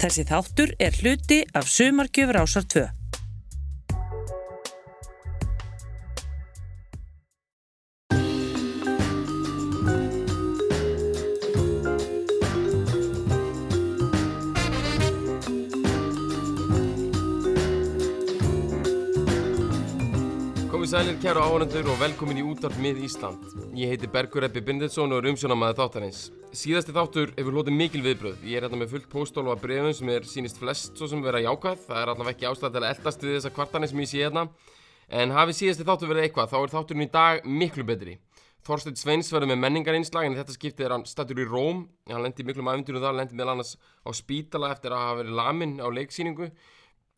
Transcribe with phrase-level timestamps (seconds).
[0.00, 2.99] Þessi þáttur er hluti af Sumarkjöfur ásar 2.
[21.50, 23.42] áhörnendur og velkomin í útvarp mið Ísland.
[23.74, 26.20] Ég heiti Bergur Eppi Bindetsson og er umsjónamaður þáttarins.
[26.54, 28.44] Síðasti þáttur hefur hlotið mikil viðbröð.
[28.46, 31.40] Ég er hérna með fullt póstólu af brefum sem er sínist flest svo sem vera
[31.42, 31.80] jákvæð.
[31.88, 34.44] Það er allavega ekki ástæð til að eldast við þessa kvartanir sem ég sé hérna.
[35.10, 38.14] En hafi síðasti þáttur verið eitthvað, þá er þátturinn í dag miklu betri.
[38.68, 41.88] Þorstein Sveins verður með menningarinslag en þetta skiptið er hann statur í Róm.
[42.12, 43.74] Hann lendi miklum aðvendunum þar, lendi meðal annars
[44.06, 46.52] á spítala eftir að hafa verið lamin á leiksýningu.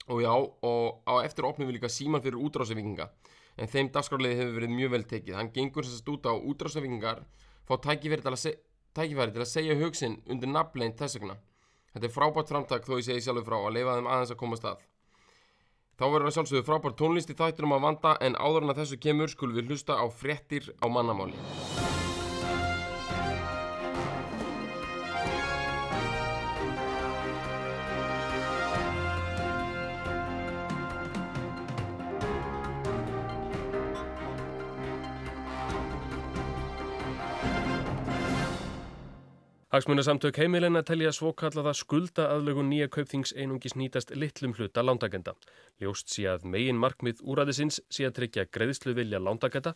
[0.08, 3.10] Og já, og á eftir opnum við líka síman fyrir útrásavíkinga
[3.56, 5.38] en þeim dagskrálið hefur verið mjög vel tekið.
[5.38, 7.24] Hann gengur sérst út á útrásavíkingar,
[7.68, 8.54] fá tækifæri til,
[8.96, 11.36] tækifæri til að segja hugsin undir nafnleint þess vegna.
[11.92, 14.68] Þetta er frábært framtak þó ég segi sjálfur frá að leifa þeim aðeins að komast
[14.68, 14.84] að.
[16.00, 19.00] Þá verður það sjálfsögðu frábært tónlist í þættunum að vanda en áður en að þessu
[19.04, 21.91] kemur skulum við hlusta á fréttir á mannamáli.
[39.72, 45.32] Hagsmunasamtök heimilina telja svo kallaða skulda aðlögun nýja kaupþings einungis nýtast litlum hluta lándagenda.
[45.80, 49.72] Ljóst sé að megin markmið úræðisins sé að tryggja greiðslu vilja lándagenda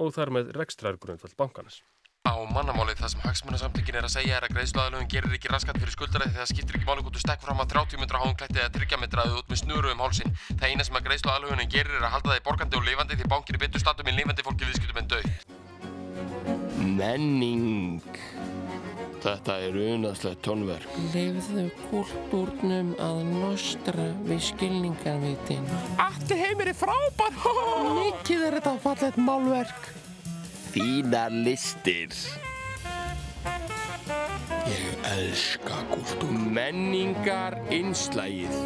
[0.00, 1.82] og þar með rekstrar grundvöld bankanas.
[2.24, 5.92] Á mannamálið það sem hagsmunasamtökin er að segja er að greiðsluaðalögun gerir ekki raskat fyrir
[5.92, 9.28] skuldaræði þegar skiptir ekki þú stekk fram að 30 metra háum klætti eða 30 metra
[9.28, 10.32] út með snuru um hálsin.
[10.56, 13.60] Það eina sem að greiðsluaðalögunin gerir er að halda þig borgandi og lifandi því bankir
[13.60, 15.28] er betur statum í lifandi fólki viðskiptum en döð.
[16.96, 18.00] Menning
[19.22, 20.96] Þetta er unaðslegt tónverk.
[21.14, 25.68] Leifðu kúltúrnum að nostra við skilningarvitin.
[26.02, 27.38] Allt heimir er frábær!
[28.00, 29.92] Mikið er þetta fallet málverk.
[30.74, 32.16] Þínar listir.
[34.64, 36.34] Ég elska kúltúr.
[36.54, 38.58] Menningar einslægið.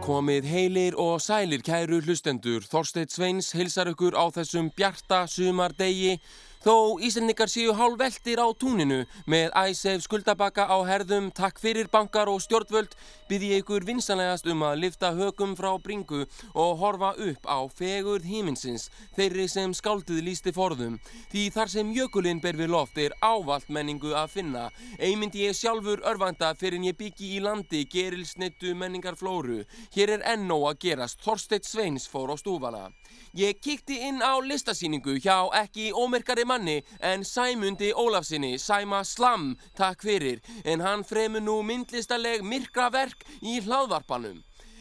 [0.00, 2.64] Komið heilir og sælir kæru hlustendur.
[2.66, 6.16] Þorsteit Sveins hilsar ykkur á þessum bjarta sumardegi
[6.60, 12.28] Þó Íslandingar séu hálf veldir á túninu með æsef skuldabaka á herðum, takk fyrir bankar
[12.28, 12.92] og stjórnvöld
[13.30, 18.26] byrði ég ykkur vinsanlegast um að lifta hökum frá bringu og horfa upp á fegurð
[18.28, 20.98] híminsins, þeirri sem skáldið lísti forðum.
[21.32, 24.66] Því þar sem jökulinn ber við loft er ávalt menningu að finna.
[25.00, 29.62] Einmyndi ég sjálfur örvanda fyrir en ég byggi í landi gerilsnittu menningar flóru.
[29.96, 32.90] Hér er enn nóg að gerast, Þorsteit Sveins fór á stúfana.
[33.32, 40.02] Ég kíkti inn á listasýningu hjá ekki ómerkari manni en Sæmundi Ólafsinni, Sæma Slam, takk
[40.02, 44.40] fyrir, en hann fremur nú myndlistaleg myrkraverk í hlaðvarpanum.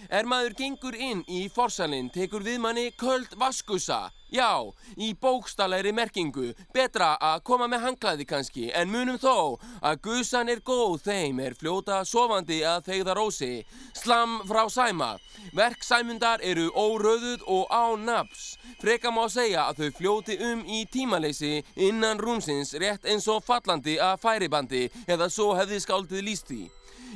[0.10, 4.08] Er maður gengur inn í forsalinn, tekur við manni köld vaskusa.
[4.34, 4.66] Já,
[4.98, 6.48] í bókstallegri merkingu.
[6.74, 11.58] Betra að koma með hanglaði kannski, en munum þó að gusan er góð þeim er
[11.58, 13.52] fljóta sofandi að þeigða rósi.
[13.98, 15.12] Slam frá sæma.
[15.54, 18.58] Verk sæmundar eru óröðuð og á naps.
[18.82, 23.98] Freka má segja að þau fljóti um í tímaleysi innan rúmsins rétt eins og fallandi
[24.02, 26.66] að færibandi eða svo hefði skáldið líst því.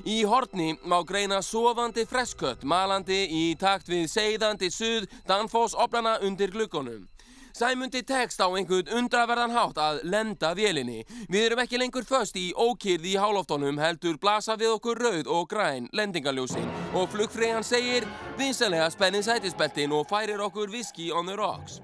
[0.05, 6.51] Í horni má greina sofandi freskött malandi í takt við seiðandi suð Danfoss oplana undir
[6.51, 7.07] glukkonum.
[7.53, 11.03] Sæmundi tekst á einhvern undraverðan hátt að lenda vélinni.
[11.29, 15.47] Við erum ekki lengur föst í ókýrð í hálóftónum heldur blasa við okkur rauð og
[15.53, 16.65] græn lendingaljósin
[16.97, 18.09] og flugfræðan segir
[18.41, 21.83] vinsanlega spennið sætisbeltin og færir okkur whisky on the rocks.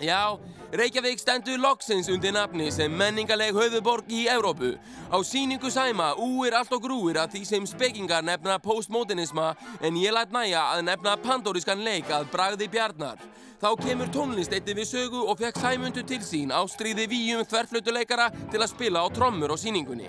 [0.00, 0.38] Já,
[0.72, 4.70] Reykjavík stendur loksins undir nafni sem menningaleg höfuborg í Evrópu.
[5.12, 9.50] Á síningu sæma úir allt og grúir að því sem spekingar nefna postmodernisma
[9.84, 13.20] en ég læt næja að nefna pandorískan leik að bragði bjarnar.
[13.60, 18.30] Þá kemur tónlist eitthi við sögu og fekk sæmundu til sín á stríði víum þverflutuleikara
[18.48, 20.08] til að spila á trommur á síningunni.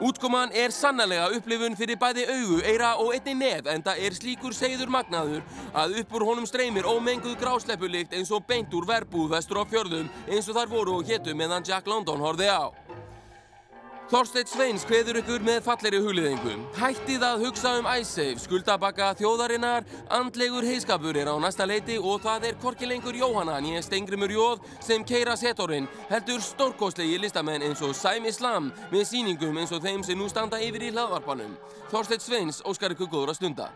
[0.00, 4.56] Útkoman er sannlega upplifun fyrir bæði augu, eira og einni nef en það er slíkur
[4.56, 5.44] segður magnaður
[5.76, 10.08] að upp úr honum streymir ómenguð grásleppulikt eins og beint úr verbúð vestur á fjörðum
[10.30, 12.85] eins og þar voru og héttu meðan Jack London horfið á.
[14.06, 16.52] Þorsteit Sveins hveður ykkur með falleri hugliðingu.
[16.78, 19.82] Hættið að hugsa um æsseif, skuldabakka þjóðarinnar,
[20.14, 25.02] andlegur heiskapur er á næsta leiti og það er korkilengur Jóhanna nýja Stengrimur Jóð sem
[25.02, 30.22] keira setorinn, heldur stórkostlegi listamenn eins og Sæmi Slam með síningum eins og þeim sem
[30.22, 31.58] nú standa yfir í hlaðvarpanum.
[31.90, 33.70] Þorsteit Sveins óskar ykkur góður að stunda.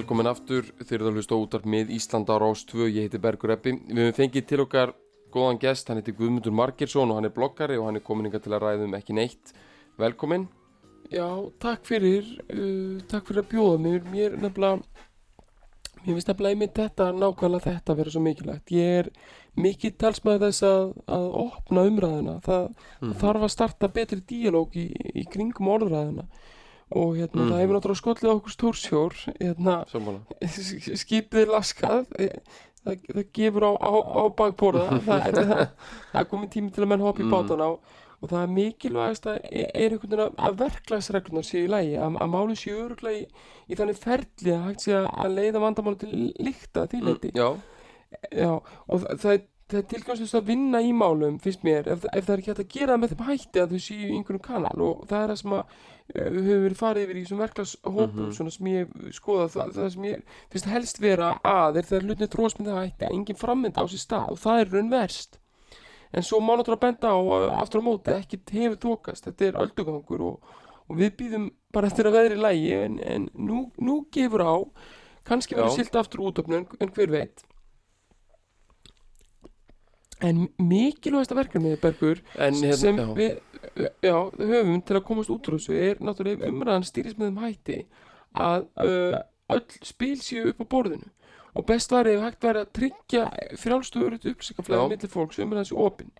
[0.00, 0.68] Velkomin aftur.
[0.80, 2.86] Þeir eru að hlusta útarp með Íslanda á Rás 2.
[2.88, 3.74] Ég heiti Bergur Eppi.
[3.76, 4.94] Við höfum fengið til okkar
[5.34, 5.90] góðan gest.
[5.90, 8.64] Hann heiti Guðmundur Margirsson og hann er bloggari og hann er komin inga til að
[8.64, 9.52] ræða um ekki neitt.
[10.00, 10.48] Velkomin.
[11.10, 11.26] Já,
[11.60, 14.04] takk fyrir, uh, takk fyrir að bjóða mér.
[14.12, 15.04] Mér er nefnilega,
[16.04, 18.72] mér finnst nefnilega einmitt þetta, nákvæmlega þetta að vera svo mikilvægt.
[18.76, 19.10] Ég er
[19.60, 22.38] mikið talsmaður þess að, að opna umræðuna.
[22.46, 22.70] Það,
[23.02, 24.86] það þarf að starta betri díalóg í,
[25.18, 26.28] í kringum orðræðuna.
[26.90, 29.74] Og hérna, það hefur náttúrulega skollið á okkur stórsjór, hérna,
[31.04, 32.36] skipið laskað eh,
[32.82, 34.86] það, það gefur á, á, á bakborða.
[35.06, 35.64] Það, það,
[36.14, 37.34] það komið tími til að menn hoppa í Mm.
[37.36, 41.70] bátana og, og það er mikilvægast að er, er einhvern veginn að, verklagsreglunar séu í
[41.70, 45.62] lægi að, að máli séu öruglega í, í þannig ferli að hægt sé að- leiða
[45.62, 46.12] vandamáli til
[46.42, 47.30] líkta því leiti
[48.34, 49.40] Já, og það, það er
[49.70, 52.62] það er tilgangslust að vinna í málum finnst mér, ef, ef það er ekki hægt
[52.64, 55.38] að gera með þeim hætti að þau séu í einhvern kanal og það er það
[55.44, 55.76] sem að
[56.14, 58.32] hefur verið farið yfir í þessum verklagshópum Mhm.
[58.36, 62.30] svona sem ég skoða það, það sem ég finnst helst vera að er þegar hlutinni
[62.34, 65.38] tróðsmyndi hætti að engin frammynd á sér stað og það er raun verst
[66.12, 69.60] en svo má náttúrulega benda á uh, aftur á móti, ekkert hefur tókast þetta er
[69.62, 70.40] öldugangur og,
[70.90, 74.54] og við býðum bara eftir að veðri lægi en, en nú, nú gefur á
[75.24, 75.68] kannski Já.
[75.70, 77.44] silt aftur útöfnu en, en hver veit
[80.26, 83.06] en mikilvægasta verkefnið Bergur en hérna, sem já.
[83.16, 83.38] við
[84.04, 87.78] já, höfum til að komast út úr þessu er náttúrulega umræðan stýris með þeim hætti
[88.40, 89.16] að uh,
[89.56, 91.08] öll spil séu upp á borðinu.
[91.58, 93.24] Og best væri ef hægt væri að tryggja
[93.58, 96.12] frjálstöður upplýsingaflæði millir fólks umræðan séu opin.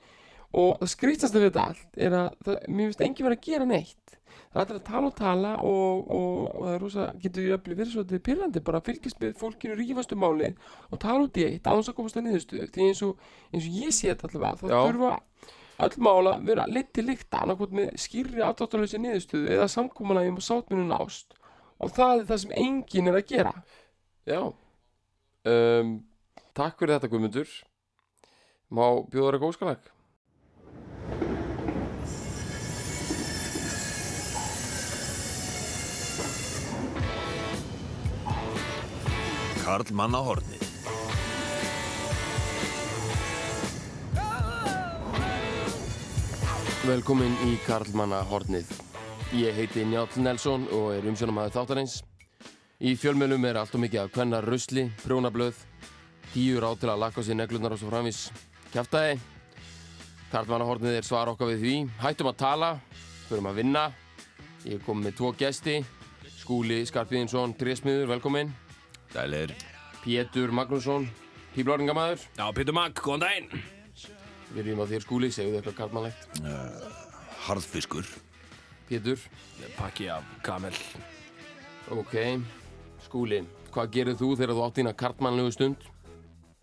[0.50, 3.68] Og það skrýtast við þetta allt er að það, mér finnst engin verið að gera
[3.70, 4.16] neitt
[4.50, 7.94] það er að tala og tala og, og, og það er rosa, getur jöfnli verið
[7.94, 10.52] svolítið pyrrandi bara að fylgjast með fólkinu rífast um máli
[10.90, 13.68] og tala út í eitt án þess að komast að niðurstöðu því eins og, eins
[13.68, 15.12] og ég sé þetta allavega þá þurfa
[15.86, 20.44] öll mál að vera leitt til líkta annarkot með skýrri afdáttalösi niðurstöðu eða samkómulægjum og
[20.44, 21.38] sátminu nást
[21.80, 23.54] og það er það sem enginn er að gera
[24.28, 24.52] Já.
[25.48, 25.94] Um,
[26.56, 27.54] takk fyrir þetta Guðmundur.
[28.70, 29.88] Má bjóða þér að góðskalag?
[39.70, 40.62] Karl manna hornið.
[46.88, 48.72] Velkomin í Karlmanna Hornið.
[49.38, 52.00] Ég heiti Njáll Nelson og er umsjónamaður þáttarins.
[52.82, 55.60] Í fjölmjölum er allt og mikið af kvennar rusli, prjónablöð,
[56.32, 58.24] tíu ráð til að lakka á sér neglunar og svo framvis
[58.72, 59.20] kjaftaði.
[60.32, 61.76] Karlmanna Hornið er svar okkar við því.
[62.00, 62.72] Hættum að tala,
[63.28, 63.86] förum að vinna.
[64.66, 65.76] Ég komið með tvo gesti.
[66.40, 68.50] Skúli Skarpíðinsson, trésmiður, velkomin.
[69.14, 69.52] Dælir.
[70.04, 71.08] Pétur Magnússon,
[71.54, 72.22] píblóringamæður.
[72.38, 73.62] Já, Pítur Magg, góðan daginn.
[74.54, 76.28] Við erum á þér Skúli, segðu þau eitthvað karlmannlegt.
[77.46, 78.06] Harðfiskur.
[78.88, 79.22] Pétur,
[79.76, 80.74] Pakki af kamel.
[81.90, 82.14] ok.
[83.04, 83.42] Skúli,
[83.74, 85.88] hvað gerir þú þegar þú átt þína karlmannlegu stund?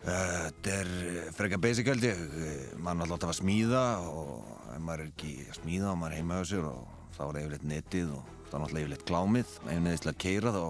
[0.07, 2.19] Þetta er eh, frekar basic held ég.
[2.37, 6.21] Eh, er alltaf að smíða og ef maður er ekki að smíða og maður er
[6.21, 9.55] heima á sér og þá er yfirleitt netið og þá er náttúrulega yfirleitt klámið.
[9.67, 10.63] Ef neðist að keira þá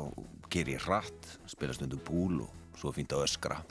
[0.53, 3.61] keir ég hratt, spila stundum búl og svo fínt að öskra.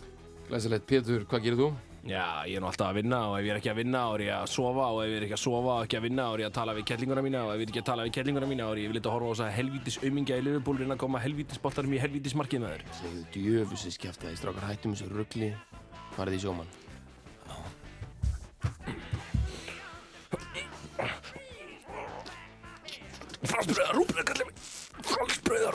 [0.47, 1.69] Glæsilegt, Pétur, hvað gerir þú?
[2.07, 4.13] Já, ég er nú alltaf að vinna og ef ég er ekki að vinna þá
[4.15, 6.23] er ég að sofa og ef ég er ekki að sofa og ekki að vinna
[6.23, 8.05] þá er ég að tala við kettlinguna mína og ef ég er ekki að tala
[8.07, 10.45] við kettlinguna mína þá er ég yfirleitt að horfa á þess að helvítis aumingja í
[10.47, 12.83] Liverpool reyna að koma helvítis boltarum í helvítis markið með þér.
[13.01, 15.51] Segðu djöfusis kjæftæði, strákar, hættum þessu ruggli.
[16.15, 16.71] Farið í sjómann.
[23.47, 23.95] Fransbröðar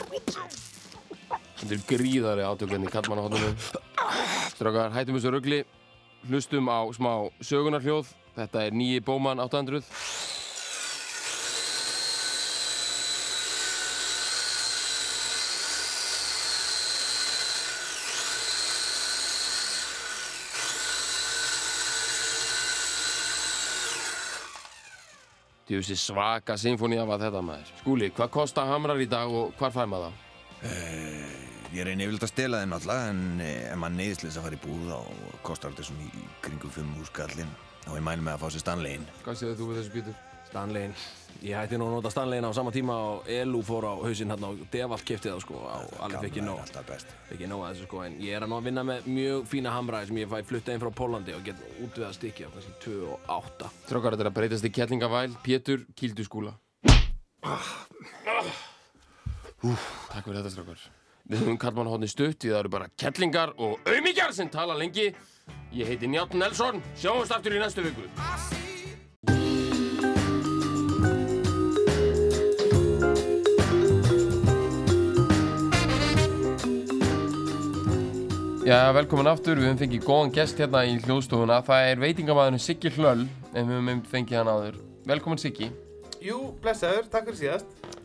[0.08, 0.61] rúbröð,
[1.62, 3.52] Þetta er gríðari átökvenni í karlmannahotninu.
[4.56, 5.60] Strákar, hættum þessu ruggli.
[6.26, 7.12] Hlustum á smá
[7.46, 8.10] sögunarhljóð.
[8.34, 9.86] Þetta er nýji Bóman 800.
[25.70, 27.70] Djúsi svaka symfónía var þetta maður.
[27.84, 31.51] Skúli, hvað kosta hamrar í dag og hvar fær maður það?
[31.72, 34.64] Ég reyni yfirleitt að stela þeim náttúrulega en eh, ef maður neyðisleis að fara í
[34.66, 34.98] búð þá
[35.48, 37.54] kostar þetta svona í kringum 5 húskallin
[37.88, 39.06] og ég mæli með að fá sér Stanleyin.
[39.24, 40.18] Hvað séu þú við þessu Pétur?
[40.50, 40.94] Stanleyin.
[41.48, 44.52] Ég hætti nú að nota Stanleyin á sama tíma og Elu fór á hausinn hérna
[44.52, 46.60] og Devalt kefti það sko á alveg fikk ég nóg.
[46.66, 47.16] alltaf best.
[47.32, 49.48] Fikk ég nóg að þessu sko en ég er að ná að vinna með mjög
[49.56, 52.76] fína hamræði sem ég fæ flutta inn frá Pólandi og get útviðað stykki á kannski
[52.84, 53.72] 2 og 8.
[53.88, 55.32] Strákar, þetta er að breytast í kettlingavæl.
[55.48, 56.58] Pétur, kýldu skúla.
[60.12, 60.90] Takk fyrir þetta, strákar.
[61.32, 65.14] Við höfum kallmann hóðni stutt, við það eru bara kettlingar og aumingjar sem tala lengi.
[65.72, 68.04] Ég heiti Njátt Nelson, sjáumst aftur í næstu viku.
[78.68, 82.92] Já, velkomin aftur, við höfum fengið góðan gest hérna í hljóðstofuna Það er veitingamæðurinn Siggi
[82.98, 83.24] Hlöll
[83.56, 84.78] En við höfum einmitt fengið hann áður
[85.10, 85.72] Velkomin Siggi
[86.22, 88.01] Jú, blessaður, takk fyrir síðast.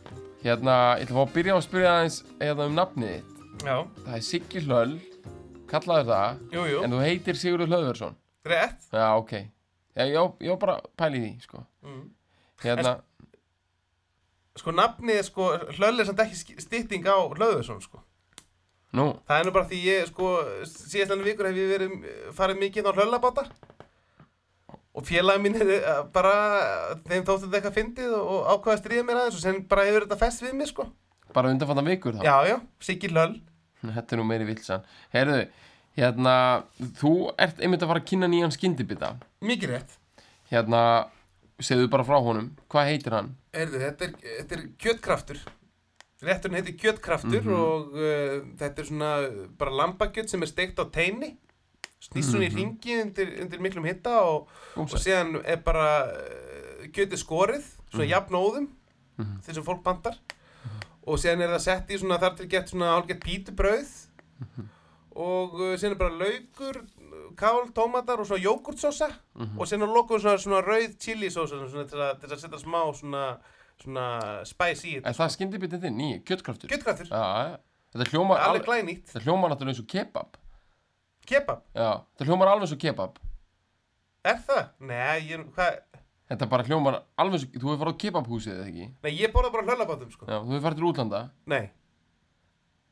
[0.47, 3.65] Hérna, ég ætla að fá að byrja á að spyrja aðeins hérna um nafnið þitt
[3.67, 3.75] Já,
[4.05, 4.93] Það er Siggi Hlöll,
[5.67, 8.15] kallaður það jú, jú, En þú heitir Sigurður Hlöðversson
[8.47, 8.85] rétt.
[8.93, 9.33] Já, ok
[9.97, 12.05] ég á bara pæla í því, sko Mm.
[12.63, 12.97] Hérna,
[14.57, 17.99] Sko, nafnið, sko, hlöll er samt ekki stytting á hlöðursson, sko.
[18.97, 20.31] nú, Það er nú bara því ég, sko,
[20.65, 23.43] síðast enn vikur hef ég verið, farið mikið á hlöllabáta.
[24.97, 26.31] Og félagi mín eh, bara,
[27.05, 29.83] þeim þóttu þetta eitthvað fyndið og, og ákvaða að stríða mér aðeins og sen bara
[29.85, 30.87] hefur þetta fest við mig, sko.
[31.35, 33.35] bara undanfanna vikur þá Já, já, Siggi hlöll.
[33.83, 35.43] Þetta er nú meiri vilsan Herðu,
[35.99, 36.33] hérna,
[36.97, 39.11] þú ert einmitt að fara að kynna nýjan skyndibita
[39.45, 39.93] Mikið rétt.
[40.49, 40.81] Hérna,
[41.61, 43.29] segðu bara frá honum Hvað heitir hann?
[43.53, 45.43] Erðu, þetta er, þetta er kjötkraftur.
[46.25, 47.53] Rétturinn heitir kjötkraftur Mhm.
[47.53, 49.11] og uh, þetta er svona
[49.61, 51.35] bara lambakjöt sem er steikt á teini.
[51.97, 57.21] Snýst svona í ringi undir, undir miklum hitta og, og síðan er bara uh, kjötið
[57.23, 58.11] skorið, svona Mhm.
[58.13, 58.67] jafnóðum,
[59.47, 60.17] þeir sem fólk bandar.
[61.07, 63.91] Og síðan er það sett í svona þar til gett svona hálfgett pítubrauð.
[65.17, 66.81] Og uh, síðan er bara laukur,
[67.39, 69.07] kál, tómatar og svona jógurtsósa.
[69.57, 72.81] Og síðan að lokum svona, svona rauð chilisósa svona til að, til að setja smá
[72.97, 73.23] svona,
[73.81, 74.07] svona
[74.45, 75.15] spice í Er þetta.
[75.23, 75.97] það skyndibitið þinn?
[75.97, 76.69] Ný, kjötkraftur?
[76.75, 77.09] Kjötkraftur,
[79.09, 80.37] Þetta hljómar náttúrulega eins og kebab
[81.27, 83.17] Kebab, Já, þetta hljómar alveg og kebab.
[84.27, 84.61] Er það?
[84.87, 85.79] Nei, ég, hvað,
[86.27, 88.85] Þetta bara hljómar alveg og Þú hefur farið á kebabhúsið eða ekki?
[89.03, 90.27] nei, ég borða bara hlöllabátum sko.
[90.27, 91.21] Já, þú hefur farið til útlanda?
[91.53, 91.65] Nei,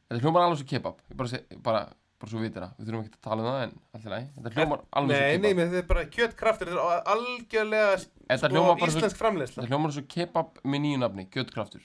[0.09, 0.99] Þetta hljómar alveg og kebab.
[1.11, 1.81] Ég bara, seg, bara,
[2.21, 2.75] bara svo vitir það.
[2.79, 5.35] Við þurfum ekki að tala um það en alltaf læg Þetta hljómar alveg nei, eins
[5.39, 5.57] og nei, kebab.
[5.59, 7.97] menn þetta er bara kjötkraftur, þetta er algjörlega
[8.29, 9.57] Þetta sko, svo- íslensk framleiðsla.
[9.63, 11.83] Þetta hljómar og kebab með nýju nafni, kjötkraftur.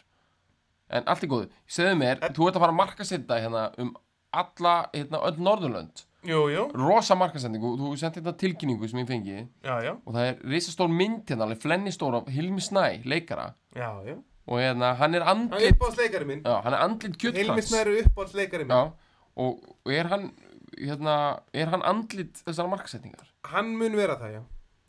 [0.90, 3.90] En allt er góðu, segðu mér, þú ert að fara að markasetja hérna um
[4.34, 9.36] alla, hérna, öll Norðurlönd Jú, jú, Rosa markasendingu, þú sendi hérna tilkynningu sem ég fengi
[9.64, 13.54] já, já, Og það er risastór mynd hérna, alveg flenni stór af Hilmi Snæ, leikara
[13.74, 14.18] já, já.
[14.50, 16.42] Og hérna, hann er Hann er andlit, uppáhaldsleikari minn.
[16.44, 18.76] já, hann er andlit Hilmi kjötkrafts Snæru uppáhaldsleikari minn.
[18.76, 18.92] Já,
[19.36, 20.30] og, og er hann,
[20.76, 21.16] hérna,
[21.54, 23.28] er hann andlit þessara markasetningar?
[23.54, 24.42] Hann mun vera það, já.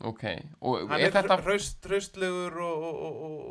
[0.03, 0.23] Ok,
[0.65, 3.41] og Hann er þetta, hraust, hraustlegur og, og, og,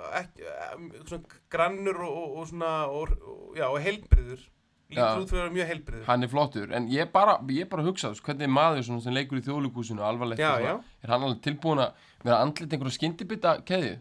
[0.00, 4.40] og ekki, em, svona grannur og, og, og svona, og, og, já, og heilbriður.
[4.88, 5.02] Já.
[5.04, 6.04] Lítur út fyrir að vera mjög heilbriður.
[6.06, 9.44] hann er flottur En ég bara, ég bara hugsa, hvernig er maður sem leikur í
[9.44, 13.98] þjóðlíkúsinu alvarlegt Já, og svona, Er hann alveg tilbúin að vera andlit einhverja skyndibita keðju?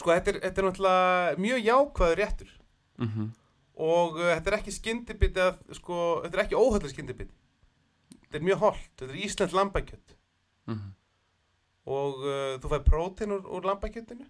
[0.00, 2.52] Sko, þetta er, þetta er náttúrulega mjög jákvæður réttur.
[3.02, 3.30] Mm
[3.82, 5.94] Og uh, þetta er ekki skyndibiti að, sko,
[6.24, 7.32] þetta er ekki óhöllu skyndibiti.
[8.26, 10.16] Þetta er mjög holdt, þetta er íslensk lambakjött.
[10.68, 10.90] Mhm.
[11.92, 14.28] Og uh, þú fær prótein úr, úr lambakjöttinu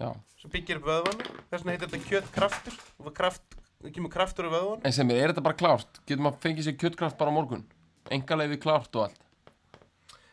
[0.00, 0.08] Já,
[0.40, 1.28] sem byggir upp vöðvana.
[1.52, 2.78] Þess vegna heitir þetta kjöttkraftur.
[3.04, 3.54] Fær kraft,
[3.92, 4.80] kemur kraftur úr vöðvana.
[4.84, 6.00] en sem er, er þetta bara klárt?
[6.06, 7.64] Getur maður fengið sér kjöttkraft bara á morgun?
[8.10, 9.20] Engaleifi klárt og allt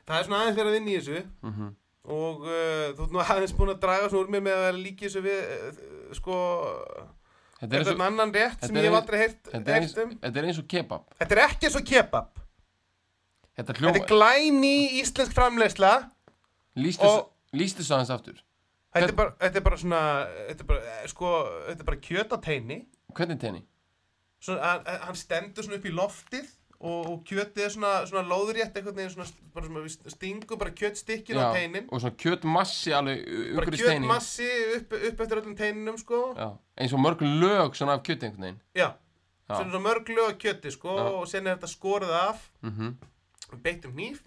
[0.07, 1.23] Það er svona aðeins verið að vinna í þessu.
[1.41, 1.69] mm
[2.11, 5.05] Og uh, þú ert nú aðeins búin að draga svona úr mér með að líka
[5.05, 6.37] þessu við, uh, sko,
[7.59, 10.05] Þetta er og, annan rétt sem er ég hef aldrei heyrt, þetta er eins, heyrt
[10.07, 10.15] um.
[10.23, 12.39] þetta er eins og kebab Þetta er ekki eins og kebab.
[13.59, 15.35] Þetta hljóma, er glæni íslensk
[17.05, 18.41] og- lístu svo aðeins aftur
[18.91, 19.99] Þetta er, bara, þetta er bara svona,
[20.49, 21.29] þetta er bara, eh, sko,
[21.69, 22.77] þetta er bara kjöt á teini.
[23.17, 23.61] Hvernig tenni?
[24.47, 26.47] Hann stendur svona upp í loftið
[26.81, 30.71] og, og kjötið er svona, svona lóðurétt, einhvern veginn svona, bara svona, við stingum bara
[30.73, 31.85] kjötstykkin á teinin.
[31.91, 36.21] og svona kjöttmassi alveg Bara umhverjum steinin kjötmassi upp, upp eftir öllum teininum, sko.
[36.39, 36.47] Já,
[36.81, 38.89] eins og mörg lög svona af kjötti einhvern veginn Já.
[39.51, 39.55] Já.
[39.61, 41.05] Svona mörg lög af kjöti, sko, Já.
[41.21, 42.91] og sen er þetta skorið af, mm
[43.61, 44.21] beittum hníf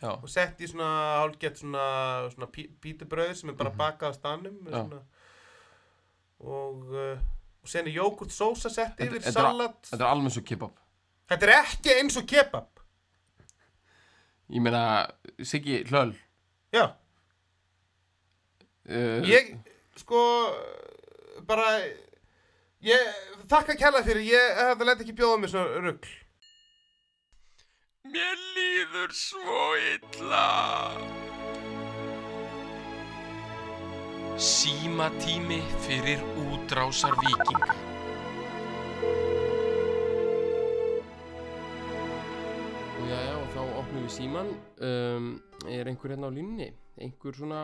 [0.00, 0.88] Já, og sett í svona
[1.20, 1.84] hálfgett svona,
[2.32, 4.68] svona pí, pítubrauð sem er bara bakað á Mhm.
[4.70, 4.80] Já.
[4.88, 5.00] svona,
[6.40, 7.18] og, uh,
[7.60, 9.80] og sen er jógurt sósa sett yfir, þetta salat.
[9.90, 10.78] þetta er alveg svo kebab
[11.30, 12.80] Þetta er ekki eins og kebab.
[14.50, 15.06] Ég meina,
[15.46, 16.16] Siggi Hlöll
[16.74, 16.88] Já,
[18.90, 19.52] uh, ég,
[19.98, 20.20] sko,
[21.46, 21.66] bara,
[22.86, 23.08] ég,
[23.50, 26.12] þakka kærlega fyrir, ég, þetta leti ekki bjóða mér svona rugl.
[28.10, 30.46] Mér líður svo illa.
[34.40, 37.74] Símatími fyrir útrásar vikinga.
[43.08, 44.50] Já, já, og þá opnum við síman
[44.86, 45.28] um,
[45.70, 46.68] Er einhver hérna á línni?
[47.00, 47.62] Einhver svona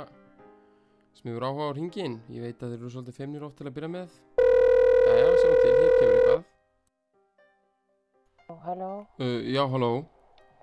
[1.17, 3.77] sem hefur áhuga á hringin Ég veit að þeir eru svolítið feimnir oft til að
[3.77, 4.17] byrja með.
[5.07, 6.43] Já, já, sjáum til, hér kemur eitthvað.
[8.67, 8.91] Halló,
[9.23, 9.91] uh, Já, halló.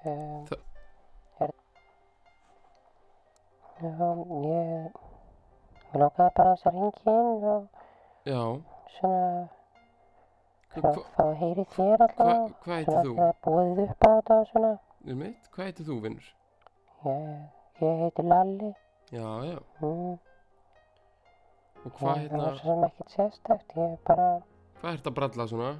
[0.03, 0.61] Um, Þa-
[3.83, 4.09] já,
[4.43, 5.02] ég,
[5.93, 7.67] ég langaði bara aðeins að ringa inn og
[8.23, 8.41] Já,
[8.97, 9.49] svona,
[10.73, 12.53] að Hva- fá að heyri þér Hva, alltaf.
[12.63, 13.15] hvað heitir Svona þú?
[13.15, 14.71] þegar bóðið upp á þetta og svona.
[15.07, 15.49] Er mitt?
[15.53, 16.29] Hvað heitir þú, vinnur?
[17.03, 17.41] Ég,
[17.83, 18.69] ég heiti Lalli.
[19.11, 19.57] Já, já.
[19.83, 20.13] Mm.
[21.83, 23.73] Og hvað hérna, var svo sem ekkert sérstakt.
[23.75, 24.27] Ég er bara,
[24.81, 25.71] hvað ert að bralla svona?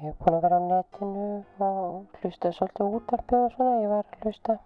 [0.00, 1.24] ég er búin að vera á netinu
[1.60, 3.74] og hlusta svolítið á útvarpið og svona.
[3.80, 4.58] Ég var að hlusta.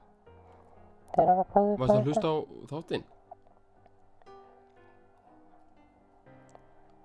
[1.15, 2.37] Þegar það var bóðið upp á Varst að hlusta á
[2.75, 3.05] þáttinn?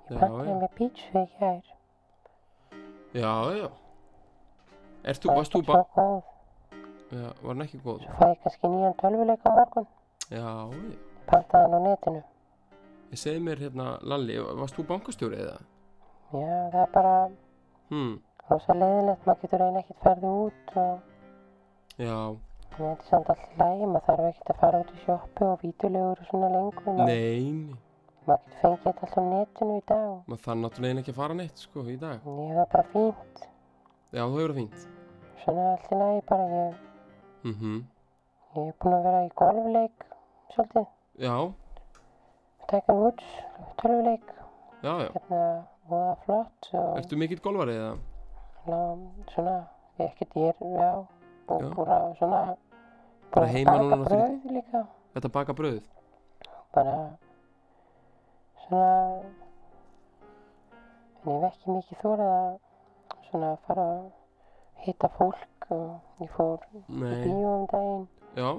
[0.09, 0.55] Já.
[0.63, 1.61] með pítsu í gær.
[3.13, 3.69] Já, já.
[5.03, 6.23] Ert þú, Það varst þú ekki bara, svo góð.
[7.11, 7.99] já, var hann ekki góð?
[8.03, 9.87] Svo fæ ég kannski nýjan tölvuleik á morgun.
[10.29, 10.97] Já, já.
[11.29, 12.23] Pantaði hann á netinu.
[13.11, 15.57] Ég segi mér hérna, Lalli, varst þú bankastjóri eða?
[16.33, 17.15] Já, það er bara
[17.89, 19.25] Hmm, rosa leiðilegt.
[19.25, 20.99] Maður getur eiginlega ekkert ferði út og
[21.97, 23.85] já, en þetta er samt allt lægi.
[23.89, 26.83] Maður þarf ekkert að fara út í sjoppu og vítulegur og svona lengur.
[26.85, 27.88] Maður, nei, nei.
[28.27, 30.23] Maður getur fengið þetta allt á netinu í dag.
[30.27, 32.19] Maður þann náttúrulega ekki að fara neitt, sko, í dag.
[32.25, 33.47] Ég það er bara fínt.
[34.13, 34.87] Já, þú hefur það fínt.
[35.43, 36.45] Svona allt í lagi bara.
[36.59, 36.75] Ég,
[37.43, 37.75] Mhm,
[38.55, 40.05] ég er búin að vera í golfleik
[40.53, 40.87] svolítið.
[41.19, 41.53] já,
[42.69, 43.23] Tiger Woods,
[43.81, 44.25] tölvuleik.
[44.83, 45.09] já, já.
[45.15, 46.69] Hérna, og það er flott.
[46.73, 47.97] Og Ertu mikill golfari eða?
[48.67, 48.97] ná,
[49.33, 49.67] svona,
[49.99, 51.07] ég ekkert ég er, já.
[51.49, 51.69] Og Já.
[51.75, 52.57] bara svona,
[53.31, 54.87] Bara að heima núna.
[55.13, 55.81] Þetta baka brauð?
[56.73, 57.17] bara
[58.69, 58.93] svona
[61.25, 62.57] en ég hef ekki mikið þórað að
[63.29, 64.03] svona fara að
[64.85, 67.15] hitta fólk og ég fór í Nei.
[67.25, 68.05] bíó um daginn
[68.39, 68.49] Já,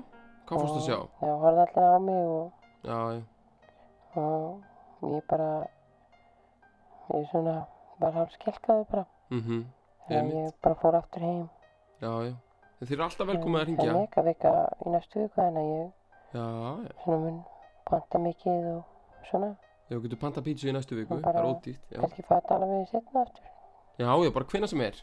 [0.47, 0.99] hvað fórstu að sjá?
[1.25, 2.52] Já, horfði allir á mig og,
[2.85, 2.99] Já,
[4.21, 5.49] og ég bara
[7.14, 7.57] ég svona
[8.00, 9.64] var hálf skelkaði bara mhm,
[10.11, 11.49] en ég bara fór aftur heim
[12.00, 12.35] Já, já.
[12.81, 13.88] Þið eru alltaf velkomið að Það ringja.
[13.90, 14.50] er mega vika
[14.87, 15.88] í næstu viku en að ég
[16.33, 16.93] Já, já.
[17.02, 17.40] svona mun
[17.90, 19.50] panta mikið og svona
[19.97, 21.20] þú getur panta pítsu í næstu viku.
[21.23, 21.97] Það er ódýrt.
[22.28, 23.50] Fara að tala við setna aftur
[24.00, 25.03] já, já bara hvena sem er.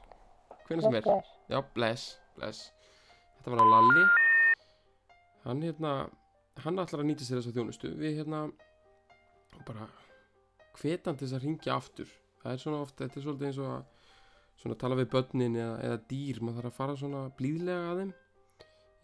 [0.68, 1.10] Hvena sem er.
[1.50, 2.72] Já, bless, bless.
[3.38, 4.06] Þetta var að Lalli.
[5.46, 5.92] Hann hérna,
[6.64, 7.92] hann ætlar að nýta sér þessa þjónustu.
[8.00, 8.48] Við hérna,
[9.68, 9.88] bara
[10.80, 12.10] hvetandi þess að ringja aftur.
[12.42, 14.16] Það er svona oft, þetta er svolítið eins og að
[14.58, 16.42] svona tala við börnin eða, eða dýr.
[16.42, 18.16] Maður þarf að fara svona blíðlega að þeim.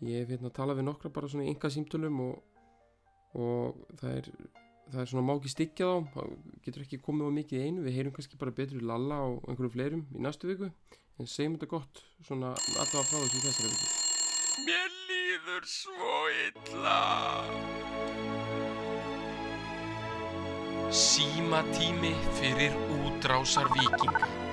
[0.03, 2.63] Ég hef hérna talað við nokkra bara svona í enga símtölum og,
[3.39, 4.29] og það er,
[4.91, 6.13] það er svona má ekki styggja þá.
[6.15, 6.33] Það
[6.65, 7.85] getur ekki komið á mikið einu.
[7.85, 10.71] Við heyrum kannski bara betur í Lalla og einhverjum fleirum í næstu viku.
[11.21, 13.87] En segjum þetta gott, svona allavega frá þessu þessari viku.
[14.67, 16.99] Mér líður svo illa.
[20.93, 24.52] Símatími fyrir útrásar vikinga.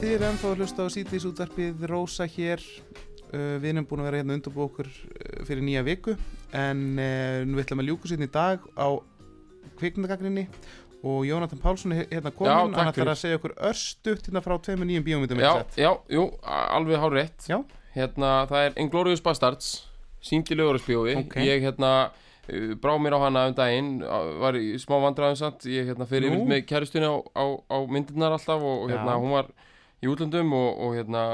[0.00, 4.06] Þið eru ennþá að hlusta á síðdís útvarpið Rósa hér uh, Við erum búin að
[4.08, 6.14] vera hérna undirbúið okkur uh, fyrir nýja viku
[6.56, 8.88] En uh, nú ætlum að ljúka sérna í dag á
[9.80, 10.46] kvikmyndagagrinni
[11.04, 14.88] Og Jónatan Pálsson er hérna komin Hann ætlar að segja okkur örstutt hérna frá tveimur
[14.88, 15.78] nýjum bíómyndum Já, satt?
[15.80, 17.46] já, jú, alveg hár rétt.
[17.48, 17.56] Já.
[17.94, 19.70] Hérna, það er Inglourious Bastards,
[20.20, 21.14] sínd í lögurarspjófi.
[21.22, 21.38] Ok.
[21.40, 21.94] Ég hérna,
[22.52, 23.88] uh, brá mér á hana um daginn,
[24.44, 25.64] var í smá vandræðum samt.
[25.72, 26.44] Ég hérna fyrir Nú.
[26.52, 29.24] með kæristunni á, á, á myndirnar alltaf og hérna, Já.
[29.24, 29.48] hún var
[30.00, 31.24] í útlöndum og, og hérna,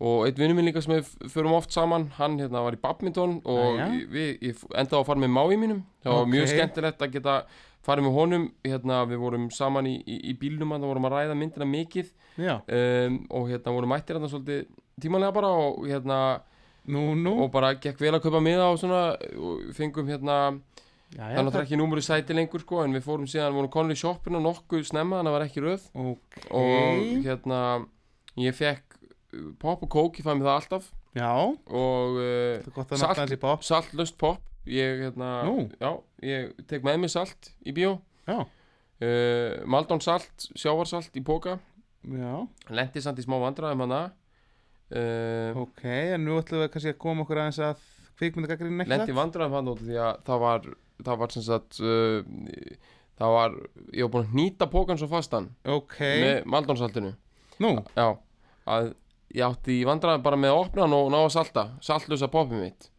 [0.00, 3.38] og einn vinnur minn líka sem við förum oft saman, hann hérna var í badminton
[3.44, 3.86] og Jæja.
[3.94, 5.80] ég, við, ég endaði að fara með mái mínum.
[6.04, 7.36] Það var mjög skemmtilegt að geta
[7.86, 11.38] farið með honum, hérna, við vorum saman í, í, í bílnum, þannig vorum að ræða
[11.38, 12.12] myndina mikið
[12.66, 14.64] um, og hérna voru mættir hérna svolítið
[15.00, 16.18] tímanlega bara og hérna
[16.90, 19.02] nú, nú og bara gekk vel að kaupa miða og svona
[19.38, 20.38] og fengum hérna
[21.16, 23.96] það er náttúrulega ekki númur í sæti lengur sko en við fórum síðan, vorum konur
[23.96, 25.86] í shoppinu nokkuð snemma þannig að það var ekki röð.
[26.02, 27.60] Ok, og hérna
[28.42, 30.90] ég fekk uh, pop og kók, ég fæði mig það alltaf.
[31.16, 35.30] Já, og uh, að Salt- pop saltlöst pop ég hérna,
[35.78, 35.90] já,
[36.26, 37.96] ég tek með mér salt í bíó.
[38.26, 41.58] Uh, Maldón salt, sjávarsalt í póka
[42.72, 44.00] lendi samt í smá vandræðum hana
[44.94, 45.82] uh, ok,
[46.14, 47.82] en nú ætlum við kannski að koma okkur aðeins að
[48.20, 50.68] kvikmyndagagrinni ekki lendi vandræðum hann út því að það var
[51.04, 52.22] það var sem sagt uh,
[53.18, 53.56] það var,
[53.92, 57.14] ég var búin að hnýta pókan svo fastan Ok, með maldónsaltinu
[57.64, 58.10] nú, já,
[58.68, 58.92] að
[59.36, 62.60] ég átti í vandræðum bara með að opna hann og ná að salta saltlösa popið
[62.62, 62.90] mitt.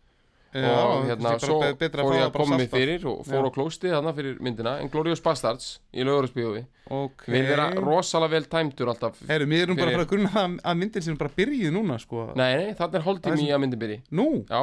[0.58, 3.50] Já, og hérna svo fór ég að koma mig fyrir og fór Já.
[3.52, 7.26] á klóstið þarna fyrir myndina en Glorious Bastards í lögurarspíjófi Ok.
[7.30, 11.04] Vil vera rosalega vel tæmdur alltaf Herru, mér erum bara fyrir- að grunna að- myndin
[11.04, 12.32] sem bara byrjuð núna, sko.
[12.40, 14.00] Nei, nei, þarna er er í að myndin byrji.
[14.12, 14.62] Nú, já,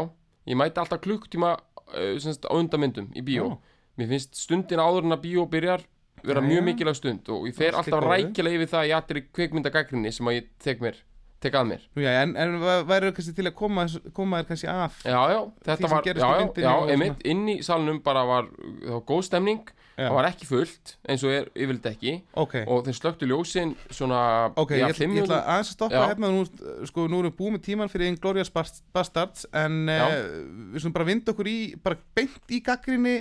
[0.48, 1.52] ég mæti alltaf klukktíma
[2.22, 3.48] semst, á undan myndum í bíó.
[3.48, 3.58] Já.
[3.98, 5.84] mér finnst stundin áður en að bíó byrjar
[6.24, 10.30] vera mjög mikilvæg stund og ég fer alltaf rækilega yfir það í allir kveikmyndagagrinni sem
[10.30, 11.00] að ég tek mér
[11.44, 11.84] tek að mér.
[12.00, 12.56] Já, en, en
[12.88, 16.74] væri kannski til að koma, koma þér kannski af Já, já, þetta var, já, já,
[16.94, 18.48] einmitt, inn í salnum bara var,
[18.82, 22.56] það var góð stemning, það var ekki fullt, eins og er yfirleitt ekki, Ok.
[22.66, 24.22] og þeir slöktu ljósin svona,
[24.58, 26.42] Ok, já, fimm ég ætla að stoppa hérna nú,
[26.90, 30.18] sko, nú erum við búið með tíman fyrir Inglourious Bast- Bastards en uh,
[30.74, 33.14] við svona bara vinda okkur í bara beint í gaggrinni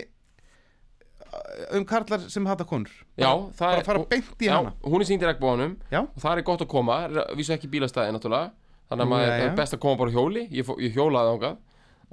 [1.77, 5.09] um karlar sem hata konur Já, bara, er, fara beint í já, hana hún er
[5.09, 6.01] sínd í regnbóðanum Já.
[6.03, 6.97] og það er gott að koma,
[7.37, 8.51] vísu ekki bílastæði náttúrulega,
[8.89, 11.61] þannig að Nú, maður er best að koma bara hjóli, ég, ég hjólaði ángað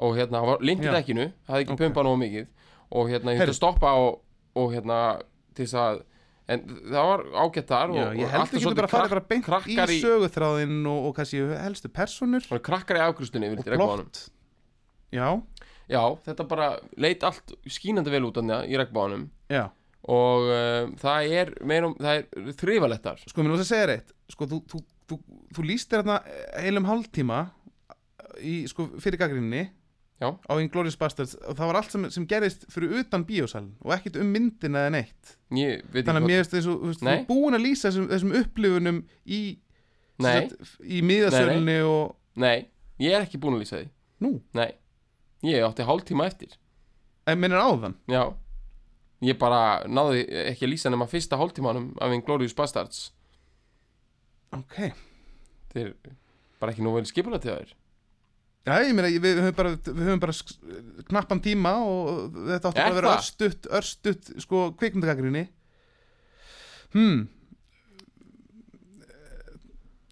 [0.01, 0.95] og hérna, það var lint í Já.
[0.97, 1.79] dekkinu það hefði ekki Ok.
[1.79, 1.89] okay.
[1.89, 2.47] pumpað nógu mikið
[2.91, 4.23] og hérna, ég þurfti að stoppa og,
[4.61, 5.01] og hérna,
[5.55, 6.01] til þess að
[6.51, 9.25] en það var ágætt þar Já, og, ég held er að svolítið bara krak- bara
[9.31, 14.25] beint í í, söguþráðinn og, og kannski helstu personur krakkar í afgrústunni og plott
[15.15, 15.27] Já,
[15.91, 19.65] Já, þetta bara leit allt skínandi vel út af í regnbóðanum já.
[20.11, 24.47] Og uh, það er meirum, það er þrifalettar Sko, mér lúst að segja reitt Sko,
[24.49, 25.19] þú, þú, þú,
[25.57, 26.21] þú líst þér hérna
[26.65, 27.41] heilum hálftíma
[28.41, 29.67] í, sko, fyrir gaggrinni
[30.21, 30.37] Já.
[30.37, 31.33] á Inglourious Bastards.
[31.49, 34.95] Og það var allt sem, sem gerist fyrir utan bíósalinn og ekkert um myndina eða
[34.99, 35.35] neitt.
[35.57, 39.41] Ég Þannig að mér finnst þessu, þú er búin að lýsa þessum, þessum upplifunum í
[40.21, 42.69] sagt, í miðasölunni og Nei,
[43.01, 43.89] ég er ekki búin að lýsa því.
[44.21, 44.35] Nú?
[44.57, 44.69] Nei,
[45.47, 46.57] ég átti hálftíma eftir
[47.29, 47.97] En minnir áðan?
[48.11, 48.33] Já
[49.21, 53.11] Ég bara náði ekki að lýsa nema fyrsta hálftímanum af Inglourious Bastards
[54.57, 54.79] Ok
[55.73, 56.15] Þeir eru
[56.61, 57.77] bara ekki nú vel skipulega til þær
[58.69, 60.35] Já, ég meina, við, höfum bara, við höfum bara
[61.09, 63.21] knappan tíma og þetta átti bara Er að vera það?
[63.23, 65.47] örstutt, örstutt, sko, kvikmyndagaggrinni.
[66.93, 67.23] Hmm.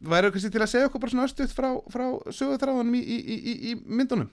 [0.09, 2.07] Væru kannski til að segja okkur bara svona örstutt frá, frá
[2.39, 4.31] sögutráðunum í, í, í, í, í myndunum?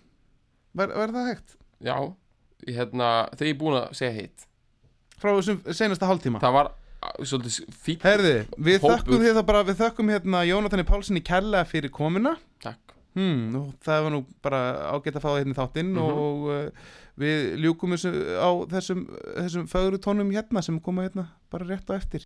[0.75, 1.55] Væri það hægt?
[1.85, 1.95] Já,
[2.67, 4.45] ég, hérna, þegar ég er búin að segja hitt
[5.21, 6.41] Frá þessum senasta hálftíma?
[6.43, 6.71] Það var
[7.23, 8.95] svolítið fínt Herði, við hópur.
[8.97, 12.33] þökkum því það bara, við þökkum hérna Jónatani Pálssoni kærlega fyrir komuna.
[12.63, 12.95] Takk.
[13.15, 14.59] Hmm, nú, það var nú bara
[14.91, 16.17] ágætt að fá það hérna í þáttinn Mhm.
[16.25, 16.89] og uh,
[17.21, 18.11] við ljúkum þessu
[18.41, 19.05] á þessum,
[19.38, 22.25] þessum fögru tónum hérna sem koma hérna bara rétt á eftir.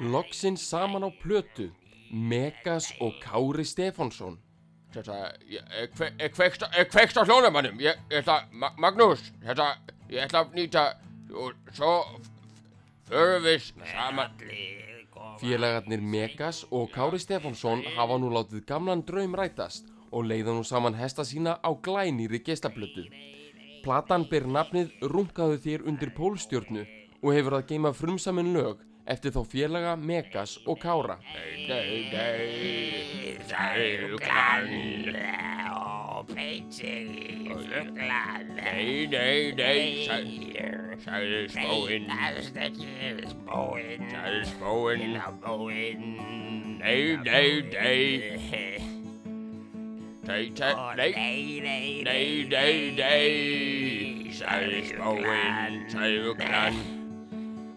[0.00, 1.68] Loksins saman á plötu
[2.14, 4.38] Megas og Kári Stefánsson
[4.94, 5.16] Þetta,
[5.50, 6.70] ég kve- kveikt á-
[7.26, 7.80] hljóðumannum.
[7.82, 9.76] Ég ég ætla, Ma Magnús, þetta,
[10.08, 10.84] ég ætla að nýta
[11.34, 12.20] og svo
[13.08, 14.30] förum við saman.
[15.40, 20.94] Félagarnir Megas og Kári Stefánsson hafa nú látið gamlan draum rætast og leiða nú saman
[20.94, 23.08] hesta sína á glænýri geislablötu.
[23.82, 26.86] Platan ber nafnið Rungaðu þér undir pólstjörnu
[27.22, 31.18] og hefur að geima frumsamin lög eftir þá félaga Megas og Kára.
[31.34, 34.70] Nei, nei, nei, sæluglan
[35.74, 38.54] og peitsig í fluglan.
[38.56, 40.44] Nei, nei, nei, sæ-
[41.04, 42.06] sagði spóinn.
[42.08, 42.42] Sagði
[43.34, 45.18] spóinn.
[45.34, 46.04] Spóinn.
[46.80, 48.00] Nei, nei, nei.
[50.24, 54.80] Nei, nei, nei, nei, nei, nei, nei, sagði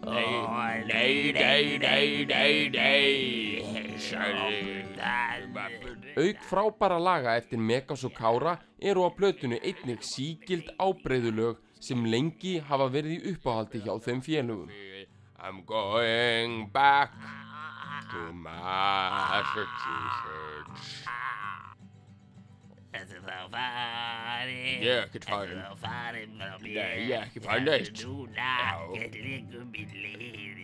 [0.08, 4.78] Nei, nei, nei, nei, nei, nei, sagði
[6.18, 12.58] Auk frábæra laga eftir Megas og Kára eru á plötunni einnig sígild ábreyðulög sem lengi
[12.70, 14.70] hafa verið í uppáhaldi hjá þeim félögum.
[15.38, 17.14] I'm going back
[18.10, 21.06] to Massachusetts.
[22.98, 25.58] Þetta er þá farin Ég er ekkert farinn.
[25.58, 28.02] Þetta er þá farin frá mér Nei, ég er ekki farinn neitt.
[28.04, 28.72] Núna Já.
[28.98, 30.58] Ég liggur mér leiðin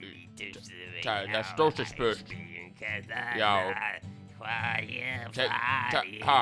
[1.04, 2.32] Það það er stórt spurt.
[3.38, 3.52] Já.
[4.38, 6.40] Hvað ég það- farin Ha,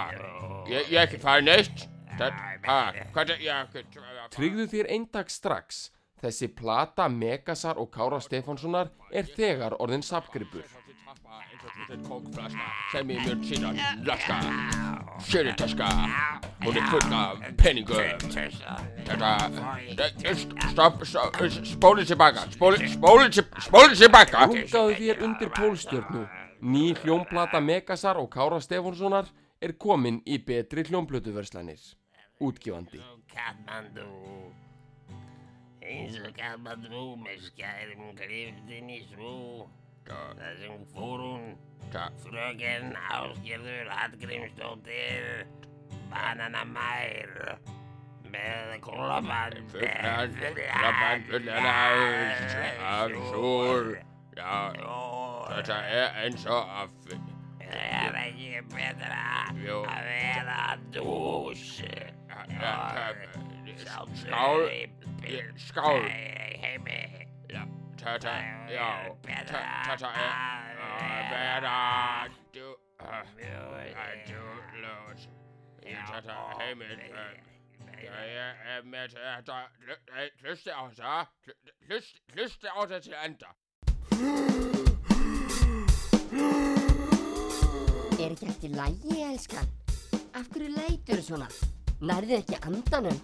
[0.72, 1.88] ég er ekki farinn neitt.
[2.18, 2.78] Það, ha,
[3.14, 3.82] hvað er, ég er ekki...
[4.36, 5.90] Tryggðu þér eindag strax.
[6.22, 10.62] Þessi plata Megasar og Kára Stefánssonar er þegar orðin sapgripur.
[12.92, 13.80] Sem ég mun síðan
[15.12, 15.88] laska Sjöðutaska
[16.64, 17.96] Hún er full af peningum
[19.06, 19.30] Þetta
[20.70, 26.26] Stopp, spólið tilbaka Spólið, tilbaka Rungaðu þér undir pólstjörnu.
[26.62, 29.26] Ný hljómplata Megasar og Kára Stefánssonar
[29.60, 31.80] er komin í betri hljómplötuverslanir.
[32.40, 33.00] Útgifandi.
[33.30, 34.06] Katmandu
[35.82, 39.68] Eins og Katmandu með skærum griftin í svo
[40.08, 41.44] Það sem fór hún.
[42.22, 45.42] Fröken Ásgerður Hallgrímsdóttir
[46.08, 47.32] Bananamær
[48.32, 51.92] Með kólaband Fullan, fullan, fullan af
[52.80, 53.90] Af súr.
[54.38, 54.72] Já,
[55.52, 57.12] þetta er eins og að
[57.60, 59.20] Er ekki betra
[59.60, 59.82] Jú.
[59.84, 60.62] að vera
[60.96, 61.66] dús?
[64.16, 64.64] Skál,
[65.28, 66.00] ég- skál.
[68.02, 68.32] Þetta,
[68.70, 68.86] já,
[69.22, 69.42] þe-
[69.86, 70.30] þetta er
[70.82, 71.74] að vera
[72.54, 72.64] du,
[73.00, 73.22] uh,
[74.26, 74.40] du,
[74.82, 75.26] ljós.
[75.82, 76.96] Þetta heimil,
[78.02, 81.12] ég er með þetta, hlu- hlusti á þetta,
[82.34, 83.50] hlusti, á þetta til enda.
[88.22, 89.68] Er ekki í lægi, elskan?
[90.38, 91.48] Af hverju leitur svona?
[92.02, 93.18] Nærðu ekki andanum?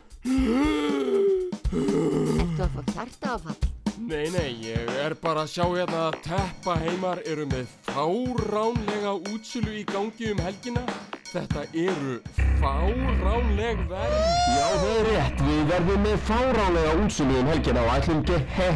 [2.39, 3.78] Ertu að fá hjartaáfall?
[3.99, 9.73] Nei, nei, ég er bara að sjá hérna að teppa heimar eru með fáránlega útsölu
[9.81, 10.85] í gangi um helgina.
[11.29, 12.15] Þetta eru
[12.61, 14.15] fáránleg verð.
[14.55, 15.43] Já, það er rétt.
[15.49, 18.23] Við verðum með fáránlega útsölu um helgina og ætlum
[18.55, 18.69] he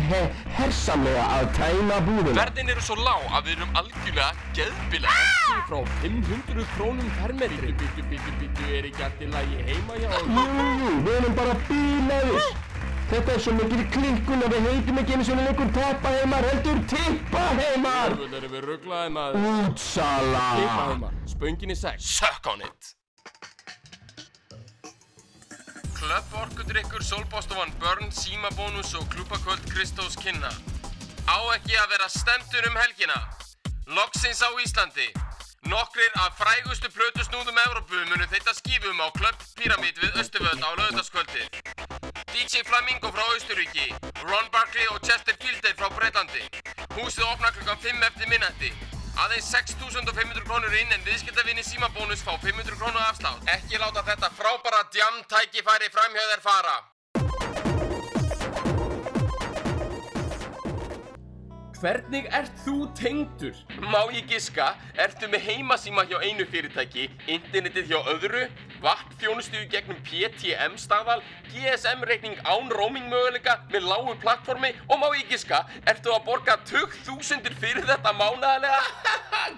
[0.59, 2.37] hersamlega að tæma búðina.
[2.41, 5.31] Verðin eru svo lág að við erum algjörlega geðbilega.
[5.47, 7.73] Ekki frá 500 krónum per metri.
[7.79, 11.41] Bítu, bítu, bítu, er ekki allt í lagi heima hjá Jú, jú, jú, við erum
[11.41, 12.72] bara bílaðis.
[13.13, 16.79] Þetta er svo mikil klikkun að við heitum ekki einu svona leikur teppa heimar, heldur
[16.89, 18.15] tippa heimar.
[18.23, 19.49] Það erum við rugglaði maður.
[19.51, 20.45] Útsala.
[20.57, 21.19] Tippa heimar.
[21.29, 22.07] Spöngin í sex.
[22.17, 22.95] Suck on it.
[25.99, 30.49] Klöpp orkudrykkur, sólbóstofan Börn, símabónus og klúpakvöld Kristós kynna.
[31.29, 33.21] Á ekki að vera stendur um helgina.
[33.93, 35.13] Loksins á Íslandi.
[35.69, 41.72] Nokkrir af frægustu plötusnúðum Evrópu munu þeita skífum á Klöpp Pyramid við Östuföld á lögðaskvöldi.
[42.43, 43.95] DJ Flamingo frá Austuríki,
[44.27, 46.43] Ron Barkley og Chester Gilday frá Breitlandi.
[46.97, 48.71] Húsið opnar klukkan 5 eftir minnætti.
[49.15, 53.47] Aðeins 6.500 krónur inn en viðskiptavinni símabónus fá 500 krónu afslátt.
[53.47, 56.77] Ekki láta þetta frábæra djam tækifæri framhjöð þér fara.
[61.79, 63.55] Hvernig ert þú tengdur?
[63.87, 67.07] Má ég giska, ertu með heimasíma hjá einu fyrirtæki,
[67.39, 68.45] internetið hjá öðru,
[68.83, 71.21] vappþjónustu í gegnum PTM staðal,
[71.53, 77.55] GSM-reikning án roaming möguleika með lágu plattformi og má ég giska, ertu að borga 20.000
[77.63, 78.83] fyrir þetta mánaðarlega?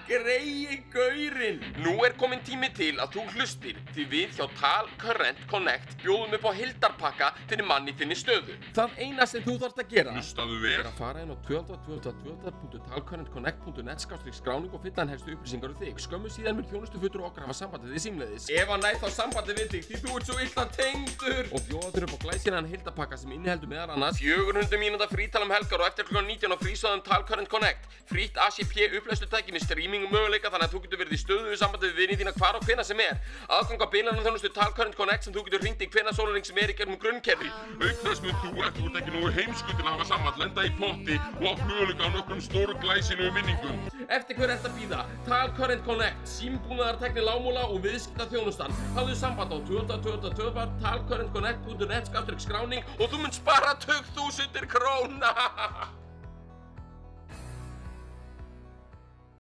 [0.09, 1.61] Greiði gaurinn!
[1.85, 6.35] Nú er komin tími til að þú hlustir því við hjá Tal Current Connect bjóðum
[6.39, 8.55] upp á hildarpakka fyrir manni þinni stöðu.
[8.77, 10.79] Það eina sem þú þarfst að gera Hlustaðu vel.
[10.81, 15.95] er að fara inn á 12.12.12.talcurrentconnect.net skrástrík skráning og fylla hann helstu upplýsingar um þig.
[16.05, 18.45] Skömmu síðan mun þjónustu futur okkar hafa sambandið við símleiðis.
[18.55, 21.51] Ef hann næð þá sambandið við þig því þú ert svo illa tengdur.
[21.55, 25.55] Og bjóða þér upp á glæsilegan hildapakka sem inniheldur meðal annars 400 mínúta frítal um
[25.55, 27.89] helgar og eftir klukkan 19 á frísöðum Talcurrent Connect.
[28.11, 31.91] Frýtt ACP upplæstutæki með streaming og möguleika þannig að þú getur verið í stöðuðu sambandi
[31.91, 33.21] við vinið þína hvar og hvena sem er.
[33.49, 36.75] Aðgang á bilanum þjónustu Talcurrent Connect sem þú getur hringt í hvena sólarring sem er
[36.75, 37.51] í gegnum grunnkerfi.
[37.81, 40.67] Auk þess mun þú, ef þú ert ekki nógu heimsku til að hafa samband, lenda
[40.67, 43.81] í potti og átt möguleika á nokkrum stóru glæsinu minningum.
[44.13, 45.01] Eftir hver ert að býða?
[45.29, 48.75] Tal Current Connect, símbúnaðartekni lámúla og viðskipta þjónustan.
[49.05, 55.29] Hafðu samband á 2022 talcurrentconnect.net skáttur skráning og þú mun spara 2000 króna.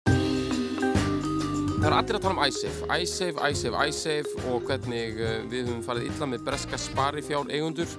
[0.08, 5.82] Það eru allir að tala um iSafe, iSafe, iSafe, iSafe og hvernig uh, við höfum
[5.84, 7.98] farið illa með breska sparifjár eigundur.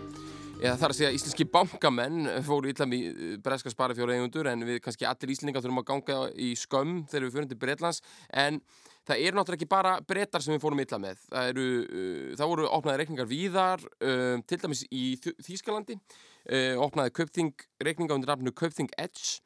[0.62, 4.64] Eða það er að segja íslenski bankamenn fóru illa með uh, breska sparifjár eigundur en
[4.70, 8.00] við kannski allir íslendingar þurfum að ganga í skömm þegar við fyrir til Breitlands.
[8.32, 8.62] En
[9.08, 11.22] það eru náttúrulega ekki bara brettar sem við fórum illa með.
[11.28, 17.14] Það, eru, uh, það voru opnaði reikningar víðar, uh, til dæmis í Þýskalandi, uh, opnaði
[17.18, 19.40] Kaupþing reikninga undir nafnu Kaupþing Edge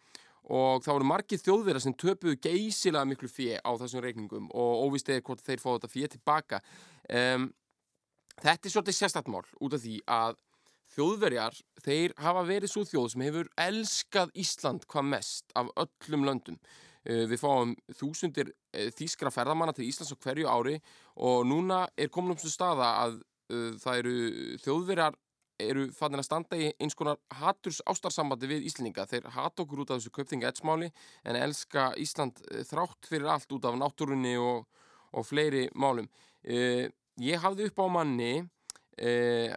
[0.47, 5.09] og það voru margir þjóðverðar sem töpuðu geysilega miklu fjö á þessum reikningum og óvist
[5.11, 6.61] eða hvort þeir fá þetta fjö tilbaka.
[7.11, 7.49] Um,
[8.39, 10.39] þetta er svolítið sérstætt mál út af því að
[10.95, 16.61] þjóðverjar, þeir hafa verið svo þjóð sem hefur elskað Ísland hvað mest af öllum löndum.
[17.07, 20.81] Uh, við fáum þúsundir uh, þýskra ferðamanna til Íslands á hverju ári
[21.23, 23.21] og núna er komin um svo staða að
[23.55, 24.17] uh, það eru
[24.65, 25.15] þjóðverjar
[25.63, 29.07] eru fannir að standa í eins konar haturs ástarsambandi við Íslendinga.
[29.09, 30.91] Þeir hata okkur út af þessu kaupþinga ettsmáli
[31.25, 34.67] en elska Ísland eh, þrátt fyrir allt út af náttúrunni og,
[35.17, 36.11] og fleiri málum.
[36.47, 36.87] Uh,
[37.19, 39.55] ég hafði upp á manni, uh,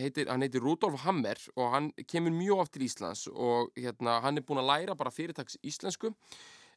[0.00, 4.40] heitir, hann heitir Rudolf Hammer og hann kemur mjög oft til Íslands og hérna, hann
[4.40, 6.10] er búinn að læra bara fyrirtags íslensku.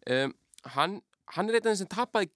[0.08, 0.34] Um,
[0.76, 1.02] hann,
[1.36, 2.30] hann er þeim sem tapaði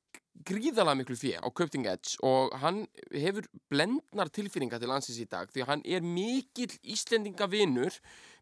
[0.48, 5.52] gríðalega miklu fjö á Köpting Edge og hann hefur blendnar tilfinningar til landsins í dag
[5.52, 8.00] því að hann er mikill Íslendingavinnur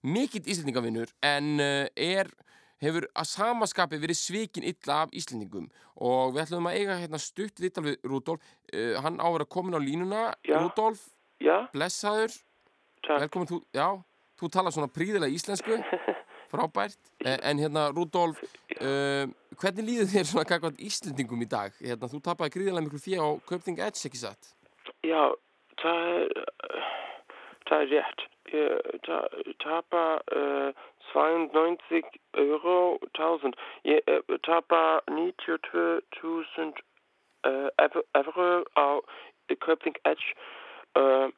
[0.08, 2.30] mikill Íslendingavinnur en uh, er
[2.80, 5.68] hefur að samaskapi verið svikin illa af Íslendingum
[6.00, 9.76] og við ætlum að eiga hérna stutt viðtal við Rúdolf uh, hann á að komin
[9.76, 10.60] á línuna Já.
[10.62, 11.10] Rúdolf,
[11.44, 11.68] Já.
[11.74, 12.38] blessaður
[13.04, 13.26] Takk.
[13.26, 13.90] velkomin, þú, já,
[14.40, 15.78] þú talar svona príðilega íslensku
[16.52, 19.26] frábært, en, hérna Rúdolf uh,
[19.60, 23.30] hvernig líður þér svona kakvað Íslendingum í dag hérna, þú tapaði gríðilega miklu fjö á
[23.50, 24.52] Köpting Edge, ekki satt?
[25.06, 25.30] Já,
[25.82, 26.28] það er,
[27.70, 28.26] það er rétt.
[28.50, 29.18] Ég ta,
[29.62, 30.72] tapa uh,
[31.14, 32.02] 92
[32.42, 33.54] euro 1000.
[33.86, 36.74] Ég uh, tapa 92.000
[37.46, 38.98] uh, ev- evrur á
[39.66, 40.34] Köping Edge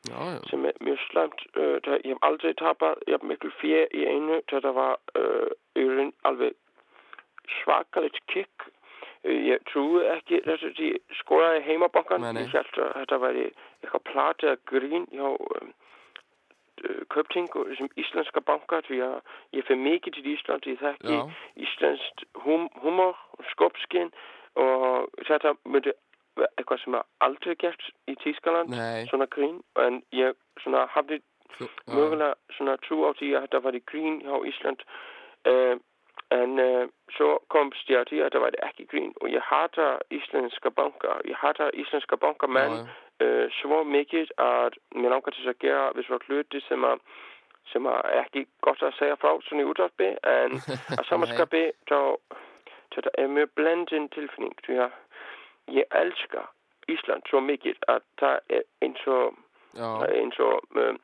[0.09, 0.39] Já, já.
[0.49, 1.45] sem er mjög slæmt.
[1.55, 4.41] Það, ég hef aldrei tapað, ég hef miklu fjö í einu.
[4.51, 6.55] Þetta var uh, alveg
[7.61, 8.69] svakalegt kikk.
[9.27, 12.25] Ég trúi ekki þess að ég skoraði heimabankan.
[12.39, 13.45] Ég held að þetta væri
[13.83, 15.73] eitthvað plati að grín hjá um,
[17.13, 19.17] Köpting og þessum íslenska banka því að
[19.53, 21.17] ég fyrir mikið til Ísland ég þekki
[21.65, 24.09] íslenskt hum, humor og skopskinn
[24.57, 25.93] og þetta myndi
[26.39, 29.05] eitthvað sem er aldrei gert í Tískaland Nei.
[29.09, 31.21] svona grín en ég svona hafði
[31.59, 34.85] mögulega svona trú á því að þetta var í grín hjá Ísland
[35.51, 35.75] uh,
[36.31, 36.85] en uh,
[37.17, 41.17] svo komst ég að því að þetta var ekki grín og ég hata íslenska banka
[41.27, 43.27] ég hata íslenska banka menn Já, já.
[43.27, 47.03] uh, svo mikið að mér langar til þess að gera við svona hluti sem að
[47.71, 50.57] sem að er ekki gott að segja frá svona í útvarpi en
[50.97, 51.99] að samanskapi þá
[52.95, 54.95] þetta er mjög blendin tilfinning því að
[55.67, 56.47] ég elska
[56.89, 59.37] Ísland svo mikið að það er eins og
[59.77, 59.85] Já.
[59.85, 60.97] það er eins og um,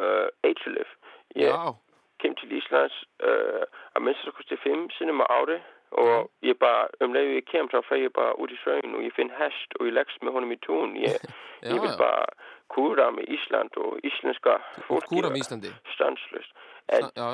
[0.00, 0.88] uh, eitulif
[1.36, 1.74] ég Já.
[2.22, 3.62] kem til Íslands uh,
[3.94, 5.60] að minnst að kosti fimm sinnum á ári
[6.00, 9.04] og ég bara um leiðu ég kem þá fer ég bara út í svögin og
[9.04, 11.18] ég finn hest og ég leggst með honum í tún ég,
[11.62, 11.98] Já, ég vil já.
[12.00, 12.24] bara
[12.72, 14.56] kúra með Ísland og íslenska
[14.88, 15.72] fólki kúra með Íslandi.
[15.92, 16.54] stanslust
[16.88, 17.28] en, Já, já.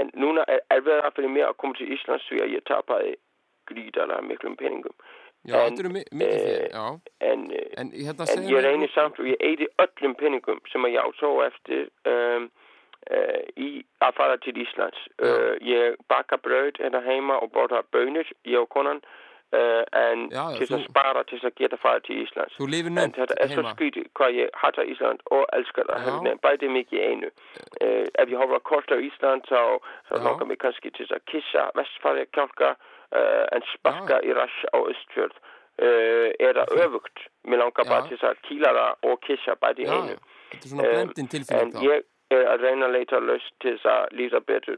[0.00, 3.14] en núna er erfiðar fyrir mig að koma til Íslands því að ég tapaði
[3.70, 4.96] gríðarlega miklum peningum
[5.48, 7.00] Já, þetta eru mi- mikið fyrir, já.
[7.20, 10.92] en, eh, En hérna en ég reynir samt og ég eiti öllum peningum sem að
[10.96, 12.50] ég á svo eftir um,
[13.10, 18.28] uh, í að fara til Íslands uh, ég baka brauð hérna heima og borða bönir
[18.44, 19.00] ég og konan
[19.56, 22.58] uh, en Já, já, til þess að spara til þess að geta fara til Íslands
[22.60, 26.16] en þetta er svo skrítið hvað ég hata Ísland og elskar það Já.
[26.26, 29.62] Nei, bæði mikið einu uh, ef ég horfa kort á Ísland þá,
[30.10, 30.22] þá Já.
[30.26, 34.78] langar mig kannski til þess að kissa vestfæri kjálka uh, en sparka í rass á
[34.80, 35.38] Östfjörð
[35.80, 39.94] eða öfugt mér langar bara til þess að kýla það og kissa bæði í Já,
[39.96, 40.18] einu
[41.56, 44.76] en ég er að reyna að leita laust til þess að líta betur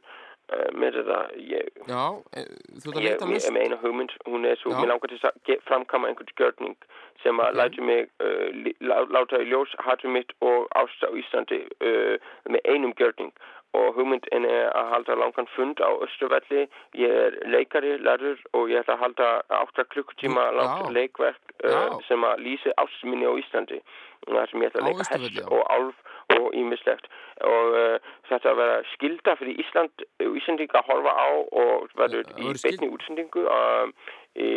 [0.78, 1.18] með þetta
[1.52, 2.02] ég, Já,
[2.38, 2.48] eh,
[2.82, 3.46] þú ert að ég, ég lausn.
[3.48, 4.80] er með eina hugmynd hún er svo, Já.
[4.82, 6.76] mér langar til að framkama einhvern gjörning
[7.22, 8.48] sem að lætur mig uh,
[8.82, 12.16] lá- láta í ljós hatur mitt og ást á Íslandi uh,
[12.50, 13.32] með einum gjörning
[13.72, 16.66] og hugmyndin er að halda langan fund á Östurvelli
[17.00, 19.28] ég er leikari, lærður og ég ætla að halda
[19.62, 20.92] átta klukkutíma langt Já.
[20.98, 23.80] leikverk uh, sem að lýsi ásminni á Íslandi.
[24.28, 25.96] Þar sem ég ætla að leika hest og álf
[26.36, 27.08] og ímislegt
[27.48, 32.60] og uh, þetta að vera skilda fyrir Ísland Íslandinga horfa á og verður í verður
[32.60, 33.96] skil- beinni útsendingu um,
[34.36, 34.52] í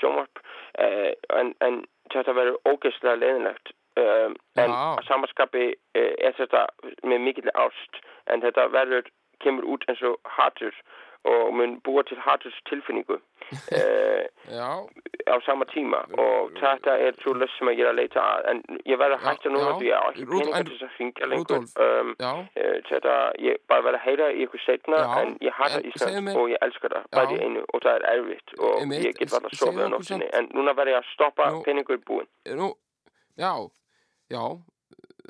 [0.00, 0.42] sjónvarp.
[0.78, 6.66] Uh, en, en þetta verður ógeðslega leðinlegt um, en að samanskapi uh, er þetta
[7.04, 9.10] með mikill ást en þetta verður
[9.42, 10.74] kemur út eins og hatur
[11.28, 14.24] og mun búa til haturs tilfinningu uh,
[14.58, 14.70] Já.
[15.28, 16.00] á sama tíma.
[16.18, 19.18] Og þetta er svo löst sem að ég er að leita að en ég verður
[19.18, 21.66] að hætta núna því á ekki peninga en- til þess að hringja lengur.
[21.84, 22.42] Um, uh,
[22.90, 26.52] þetta, ég bara verður að heyra í ykkur setna Já, en ég en Ísland og
[26.54, 29.74] ég elskar það bæði einu og það er erfitt og ég get varð að sofa
[29.74, 32.30] okkur nóttinni en núna verður ég að stoppa peningur búin
[33.38, 33.52] já,
[34.30, 34.42] já,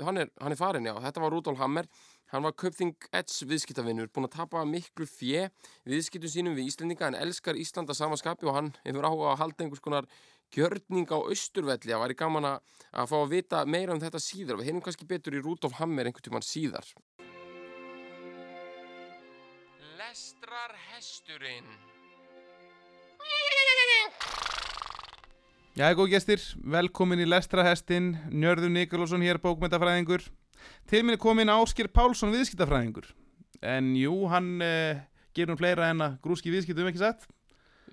[0.05, 0.95] hann er, hann er farin, já.
[1.03, 1.89] Þetta var Rudolf Hammer.
[2.29, 5.47] Hann var Köpþing Edds viðskiptavinnur, búinn að tapa miklu fjö
[5.89, 9.81] viðskiptum sínum við Íslendinga en elskar Íslanda samanskapi og hann hefur áhuga að halda einhvers
[9.81, 10.09] konar
[10.53, 11.89] gjörning á austurvelli.
[11.89, 14.61] Það væri gaman að, að fá að vita meira um þetta síðar.
[14.61, 16.93] Við heyrum kannski betur í Rudolf Hammer einhvern tímann síðar.
[19.97, 21.73] Lestrar hesturinn.
[25.79, 30.25] Já, góð gestir, velkomin í Lestrahestin, Njörður Nikolásson hér, bókmyndafræðingur.
[30.91, 33.07] Til minn er komin Áskir Pálsson, viðskiptafræðingur.
[33.63, 34.99] En jú, hann uh,
[35.39, 37.29] gerir um fleira en að grúski viðskiptum, ekki satt?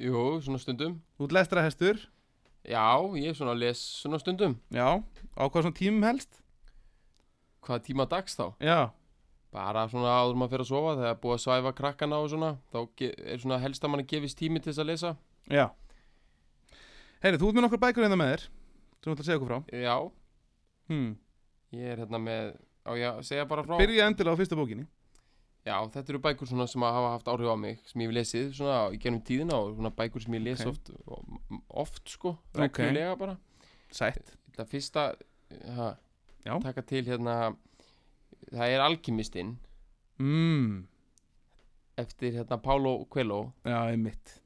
[0.02, 0.98] Jú, svona stundum.
[1.14, 2.02] Þú ert lestrahestur?
[2.66, 2.90] Já,
[3.22, 4.58] ég svona les svona stundum.
[4.74, 4.90] Já,
[5.38, 6.42] á hvað svona tímum helst?
[7.70, 8.48] Hvað tíma dags þá?
[8.66, 8.80] Já.
[9.54, 12.80] Bara svona áður maður fyrir að sofa þegar búið að svæfa krakkana og svona þá
[13.06, 15.18] er svona helst að manni gefist tími til þess að lesa
[15.54, 15.68] Já.
[17.26, 18.42] Heyri, þú ert með nokkur bækur hérna með þér,
[19.02, 19.60] þú ætla að segja okkur frá.
[19.74, 19.96] Já
[20.86, 21.16] Hmm.
[21.74, 22.52] Ég er hérna með,
[22.86, 24.86] á ég að segja bara frá Byrja endilega á fyrsta bókinni.
[25.66, 28.52] Já, þetta eru bækur svona sem hafa haft áhrif á mig sem ég hef lesið
[28.54, 30.70] svona í genum tíðina og svona bækur sem ég les Ok.
[30.70, 30.92] oft
[31.70, 33.38] oft sko, reglulega bara
[33.90, 35.08] Sætt Það fyrsta
[35.66, 35.98] ha,
[36.46, 36.60] Já.
[36.62, 37.56] taka til hérna
[38.54, 39.58] það er Alkymistinn
[40.22, 40.86] mm.
[41.98, 44.45] eftir hérna Paulo Coelho Já, einmitt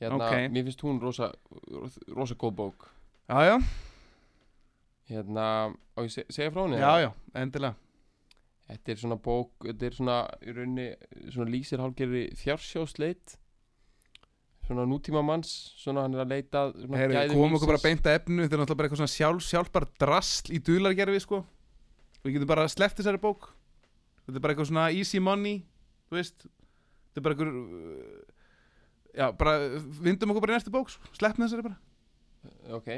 [0.00, 0.50] Hérna, Ok.
[0.52, 1.32] mér finnst hún rosa
[2.14, 2.88] rosa góð bók.
[3.28, 3.58] Já, já.
[5.08, 6.78] Hérna, á ég seg- segja frá henni?
[6.80, 7.74] Já, já, endilega.
[8.68, 10.86] Þetta er svona bók, þetta er svona í rauninni,
[11.30, 13.36] svona lýsir hálfgerði fjársjósleit
[14.64, 17.82] svona nútíma manns, svona hann er að leita gæðum komum okkur bara lífsins.
[17.82, 21.44] beint að efnu Þetta er náttúrulega bara eitthvað svona sjálf, sjálfbar drasl í dulargerfi sko.
[22.24, 23.50] Við getum bara sleppt þessari bók.
[24.24, 25.62] Þetta er bara eitthvað svona easy money
[26.08, 26.46] Þú veist.
[27.12, 28.33] Þetta er bara eitthvað
[29.14, 29.58] Já, bara
[30.02, 31.12] vindum okkur bara í næstu bók sko.
[31.14, 31.78] Sleppum þessari bara.
[32.74, 32.90] Ok.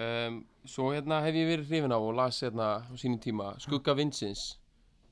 [0.00, 3.94] Um, Svo hérna hef ég verið hrifin á og las hérna á sínum tíma Skugga
[3.96, 4.58] Vinsins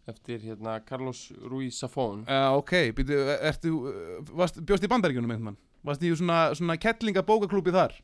[0.08, 2.22] eftir hérna Carlos Ruiz Zafón.
[2.28, 3.16] Já, ok, býtu,
[3.48, 5.58] ertu uh, varst, Bjóst í bandaríkjunum einhvern mann?
[5.88, 7.96] Varst í svona, svona kettlinga bókaklúbi þar?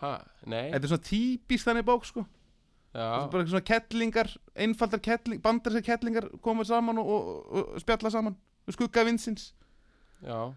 [0.00, 0.16] Ha,
[0.46, 0.70] nei.
[0.72, 2.26] Þetta er svona típist þannig bók sko.
[2.96, 3.08] Já.
[3.32, 8.38] Bara svona kettlingar Einfaldar kettling, bandaríska kettlingar Koma saman og, og, og spjalla saman
[8.72, 9.50] Skugga vinsins
[10.24, 10.54] Já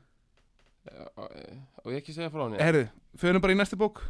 [1.20, 2.88] Og ég ekki segja frá henni Herðu,
[3.20, 4.02] förum bara í næstu bók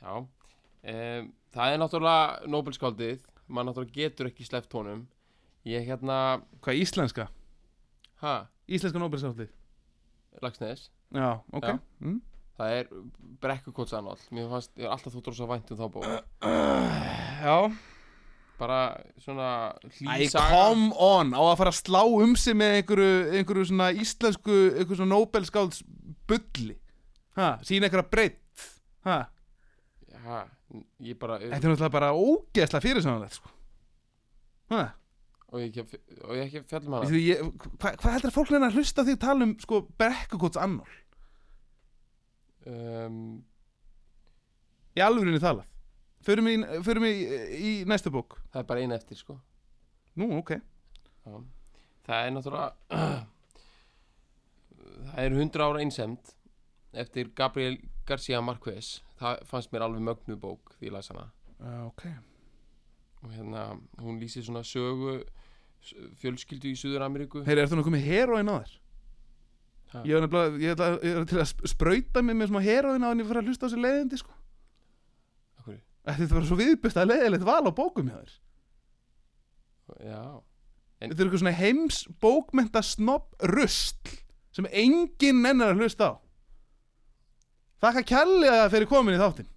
[0.00, 5.04] Já um, Það er náttúrulega Nobelskáldið Man náttúrulega getur ekki sleppt honum
[5.68, 7.28] Ég hérna Hvað, íslenska?
[8.22, 8.34] Ha?
[8.70, 9.50] Íslenska Nobelskáldið
[10.40, 11.72] Lagsnes Já, ok.
[11.98, 12.20] Mm.
[12.60, 12.90] Það er
[13.42, 16.06] brekkukotsanál Mér fannst, ég er alltaf þú dróðs að vænt um þá bók
[17.40, 17.56] Já
[18.60, 18.80] Bara
[19.16, 19.48] svona
[19.88, 24.56] hlýsaga come on, á að fara að slá um sig með einhverju, einhverju svona íslensku,
[24.74, 25.80] einhverju svona Nobelskálds
[26.28, 26.76] bulli.
[27.38, 28.66] Ha, sína einhverja breytt.
[29.08, 29.18] Ha,
[30.20, 30.40] Já,
[31.08, 33.52] ég bara þetta er náttúrulega bara ógeðslega fyrirsamlega, sko.
[34.74, 34.82] Ha,
[35.50, 37.40] Og ég ekki, og ég ekki fjallum hana ég,
[37.80, 40.92] hva, hvað heldur að fólk neina að hlusta því að tala um, sko, brekkukots annál?
[42.70, 43.16] um,
[44.94, 45.66] Í alvörinni talað.
[46.26, 46.54] Förum í,
[46.84, 47.12] förum í,
[47.56, 48.36] í næstu bók.
[48.52, 49.38] Það er bara eina eftir, sko
[50.20, 50.50] Nú, ok.
[51.24, 51.36] Já.
[52.06, 52.70] Það er náttúrulega
[55.10, 56.32] Það er 100 ára einsemd
[57.00, 57.76] eftir Gabriel
[58.08, 61.28] García Marquez það fannst mér alveg mögnu bók því ég las hana
[61.62, 62.02] uh, ok
[63.20, 63.62] og hérna
[64.00, 65.20] hún lýsir svona sögu
[66.20, 68.72] fjölskyldu í Suður Ameríku Heyri, ertu nokkuð með heroin á þér?
[70.06, 73.06] Ég er nefnilega, ég ætla, ég er til að sp- sprauta mig með svona heroin
[73.06, 74.34] á en ég fyrir að hlusta á þessi leiðindi, sko.
[76.16, 78.34] Þetta er bara svo viðbyrst að leiðilegt val á bókum hjá þér.
[80.06, 80.22] Já
[81.00, 84.18] Þetta er eitthvað svona heims bókmenta snobb rustl
[84.52, 86.14] sem enginn nennar að hlusta á.
[87.80, 89.48] Þakka kjallega að fyrir komin í þáttinn.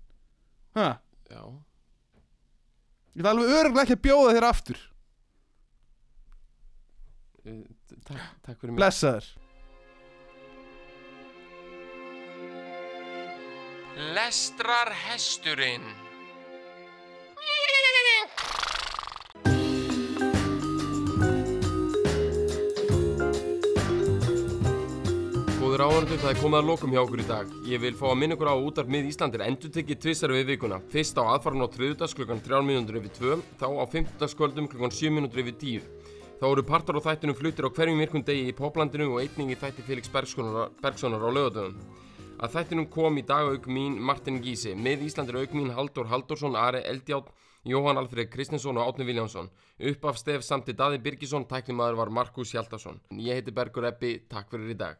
[0.80, 0.88] Ha?
[1.28, 1.41] Já
[3.14, 4.80] Ég ætla alveg öruglega ekki að bjóða þér aftur.
[7.43, 7.60] Eh,
[7.91, 9.28] t- Takk, takk fyrir mig Blessaður.
[14.16, 15.86] Lestrar hesturinn
[25.84, 27.49] Góður áhörndur, það er komið að lokum hjá okkur í dag.
[27.67, 30.45] Ég vil fá að minna ykkur á að útarp mið Íslandir endur tekið tvissar við
[30.53, 30.77] vikuna.
[30.93, 35.11] Fyrst á aðfarn á þriðudags klukkan 3 minútur yfir 2, þá á fimmtudagskvöldum klukkan 7
[35.11, 35.89] minútur yfir 10.
[36.39, 39.59] Þá eru partar á þættinum fluttir á hverjum virkum degi í poplandinu og einning í
[39.59, 41.75] þætti Felix Bergsonar á lögadöðum.
[42.39, 46.55] Að þættinum kom í dag auk mín Martin Gísi, með Íslandir auk mín Haldur Haldursson,
[46.55, 47.27] Ari Eldjátt,
[47.67, 49.51] Jóhann Alfred Kristinsson og Átni Viljánsson.
[49.84, 53.03] Upp af stef samt í Daði Birgisson, tæknimaður var Markus Hjaldarsson.
[53.19, 54.99] Ég heiti Bergur Ebbi, takk fyrir í dag.